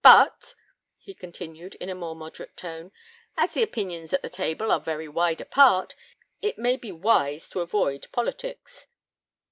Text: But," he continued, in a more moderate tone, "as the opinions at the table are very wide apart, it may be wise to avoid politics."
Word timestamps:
But," 0.03 0.55
he 0.97 1.13
continued, 1.13 1.75
in 1.75 1.87
a 1.87 1.93
more 1.93 2.15
moderate 2.15 2.57
tone, 2.57 2.91
"as 3.37 3.53
the 3.53 3.61
opinions 3.61 4.11
at 4.13 4.23
the 4.23 4.31
table 4.31 4.71
are 4.71 4.79
very 4.79 5.07
wide 5.07 5.39
apart, 5.41 5.93
it 6.41 6.57
may 6.57 6.75
be 6.75 6.91
wise 6.91 7.51
to 7.51 7.59
avoid 7.61 8.07
politics." 8.11 8.87